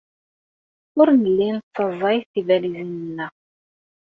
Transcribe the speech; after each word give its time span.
Ur 0.99 1.07
nelli 1.13 1.47
nessaẓay 1.57 2.17
tibalizin-nneɣ. 2.31 3.33